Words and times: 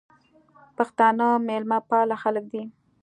پښتانه 0.77 1.27
میلمه 1.47 1.79
پاله 1.89 2.15
خلک 2.23 2.45
دي 2.51 2.63